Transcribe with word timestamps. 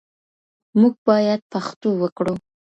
موږ 0.79 0.93
بايد 1.07 1.41
پښتو 1.51 1.89
وکړو. 2.01 2.33